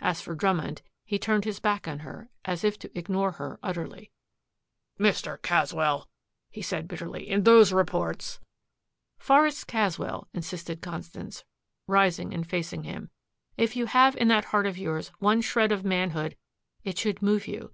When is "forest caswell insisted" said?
9.18-10.80